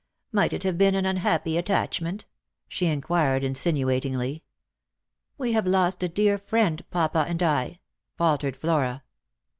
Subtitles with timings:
[0.31, 2.25] "Might it have been an unhappy attachment?"
[2.67, 4.41] she inquired insinuatingly."
[5.37, 7.81] We have lost a dear friend, papa and I,"
[8.17, 9.03] faltered Flora.